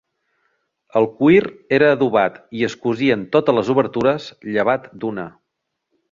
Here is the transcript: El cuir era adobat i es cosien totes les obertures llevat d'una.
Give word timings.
El 0.99 1.07
cuir 1.17 1.41
era 1.77 1.91
adobat 1.97 2.39
i 2.59 2.65
es 2.67 2.75
cosien 2.85 3.25
totes 3.35 3.57
les 3.59 3.69
obertures 3.75 4.25
llevat 4.55 4.89
d'una. 5.05 5.27